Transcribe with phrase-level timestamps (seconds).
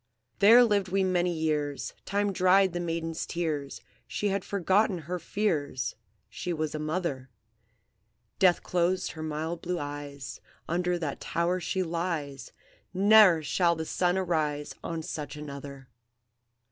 [0.39, 5.95] "There lived we many years; Time dried the maiden's tears; She had forgot her fears,
[6.27, 7.29] She was a mother;
[8.39, 12.51] Death closed her mild blue eyes; Under that tower she lies;
[12.95, 15.87] Ne'er shall the sun arise On such another.